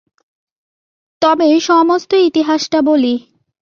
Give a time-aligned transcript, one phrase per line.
[1.21, 3.13] তবে সমস্ত ইতিহাসটা বলি।